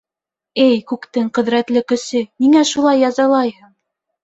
Эй 0.63 0.79
күктең 0.91 1.27
ҡөҙрәтле 1.39 1.85
көсө, 1.93 2.23
ниңә 2.47 2.65
шулай 2.73 3.01
язалайһың? 3.05 3.73